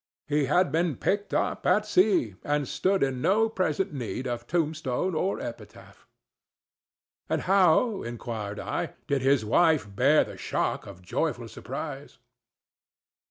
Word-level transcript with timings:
He 0.25 0.45
had 0.45 0.71
been 0.71 0.95
picked 0.95 1.31
up 1.31 1.63
at 1.67 1.85
sea, 1.85 2.33
and 2.43 2.67
stood 2.67 3.03
in 3.03 3.21
no 3.21 3.47
present 3.47 3.93
need 3.93 4.25
of 4.25 4.47
tombstone 4.47 5.13
or 5.13 5.39
epitaph. 5.39 6.07
"And 7.29 7.41
how," 7.43 8.01
inquired 8.01 8.59
I, 8.59 8.95
"did 9.05 9.21
his 9.21 9.45
wife 9.45 9.95
bear 9.95 10.23
the 10.23 10.37
shock 10.37 10.87
of 10.87 11.03
joyful 11.03 11.47
surprise?" 11.47 12.17